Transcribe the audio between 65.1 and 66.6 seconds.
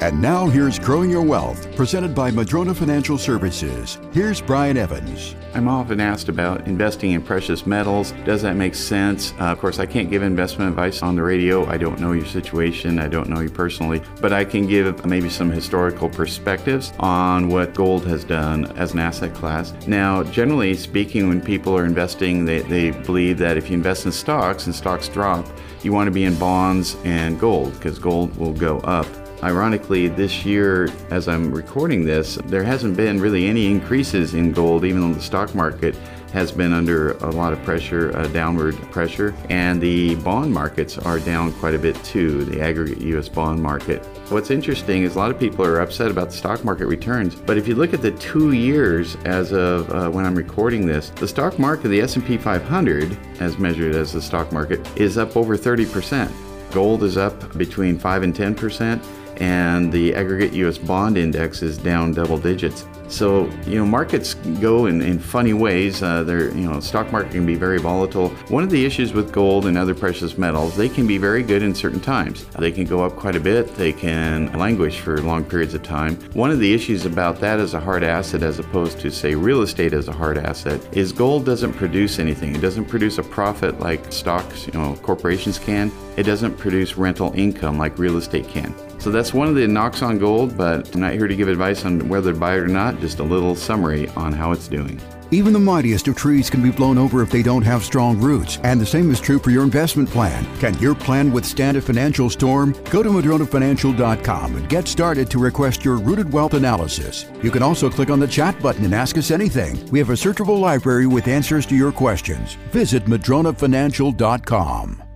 funny ways. Uh, they're,